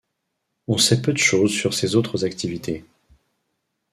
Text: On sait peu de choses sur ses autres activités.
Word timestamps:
On 0.67 0.79
sait 0.79 1.03
peu 1.03 1.13
de 1.13 1.19
choses 1.19 1.51
sur 1.51 1.75
ses 1.75 1.95
autres 1.95 2.25
activités. 2.25 2.83